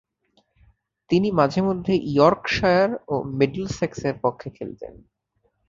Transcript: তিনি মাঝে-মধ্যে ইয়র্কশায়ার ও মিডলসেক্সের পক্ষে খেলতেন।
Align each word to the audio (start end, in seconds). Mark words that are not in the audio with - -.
তিনি 1.09 1.29
মাঝে-মধ্যে 1.31 1.93
ইয়র্কশায়ার 2.11 2.91
ও 3.07 3.15
মিডলসেক্সের 3.39 4.15
পক্ষে 4.21 4.49
খেলতেন। 4.49 4.93